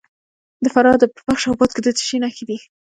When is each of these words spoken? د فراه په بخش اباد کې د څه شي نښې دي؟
د 0.63 0.65
فراه 0.73 0.97
په 1.15 1.21
بخش 1.27 1.43
اباد 1.51 1.69
کې 1.75 1.81
د 1.83 1.87
څه 1.97 2.03
شي 2.07 2.17
نښې 2.23 2.43
دي؟ 2.49 2.57